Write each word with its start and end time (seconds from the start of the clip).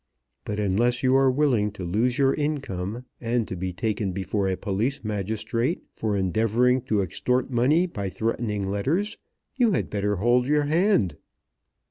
But 0.45 0.59
unless 0.59 1.03
you 1.03 1.15
are 1.15 1.29
willing 1.29 1.69
to 1.73 1.83
lose 1.83 2.17
your 2.17 2.33
income, 2.33 3.05
and 3.19 3.47
to 3.47 3.55
be 3.55 3.71
taken 3.71 4.13
before 4.13 4.47
a 4.49 4.57
police 4.57 5.03
magistrate 5.03 5.83
for 5.93 6.17
endeavouring 6.17 6.81
to 6.85 7.03
extort 7.03 7.51
money 7.51 7.85
by 7.85 8.09
threatening 8.09 8.67
letters, 8.71 9.19
you 9.57 9.73
had 9.73 9.91
better 9.91 10.15
hold 10.15 10.47
your 10.47 10.63
hand." 10.65 11.17